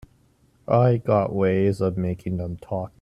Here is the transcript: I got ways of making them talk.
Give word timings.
I 0.67 0.97
got 0.97 1.31
ways 1.31 1.79
of 1.79 1.95
making 1.95 2.37
them 2.37 2.57
talk. 2.57 2.91